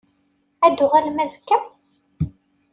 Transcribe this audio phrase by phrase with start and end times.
[0.65, 1.57] Ad d-tuɣalem azekka?